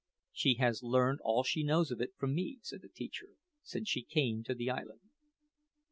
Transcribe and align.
"She 0.31 0.55
has 0.55 0.81
learned 0.81 1.19
all 1.21 1.43
she 1.43 1.61
knows 1.63 1.91
of 1.91 2.01
it 2.01 2.13
from 2.17 2.33
me," 2.33 2.57
said 2.63 2.81
the 2.81 2.89
teacher, 2.89 3.35
"since 3.61 3.87
she 3.87 4.01
came 4.01 4.43
to 4.45 4.55
the 4.55 4.71
island." 4.71 5.01